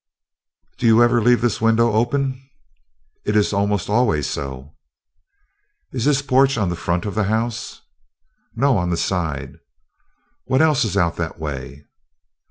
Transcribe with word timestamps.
"Do 0.79 0.87
you 0.87 1.03
ever 1.03 1.21
leave 1.21 1.41
this 1.41 1.61
window 1.61 1.91
open?" 1.91 2.41
"It 3.23 3.35
is 3.35 3.53
almost 3.53 3.87
always 3.87 4.27
so." 4.27 4.73
"Is 5.91 6.05
this 6.05 6.23
porch 6.23 6.57
on 6.57 6.69
the 6.69 6.75
front 6.75 7.05
of 7.05 7.13
the 7.13 7.25
house?" 7.25 7.81
"No, 8.55 8.79
on 8.79 8.89
the 8.89 8.97
side." 8.97 9.59
"What 10.45 10.59
else 10.59 10.83
is 10.85 10.97
out 10.97 11.17
that 11.17 11.37
way?" 11.37 11.85